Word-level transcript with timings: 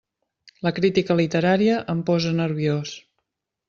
La 0.67 0.71
crítica 0.77 1.19
literària 1.21 1.79
em 1.95 2.03
posa 2.11 2.35
nerviós! 2.43 2.99